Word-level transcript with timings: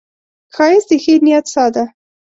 ښایست 0.55 0.87
د 0.89 0.93
ښې 1.03 1.15
نیت 1.25 1.45
ساه 1.53 1.69
ده 1.75 1.85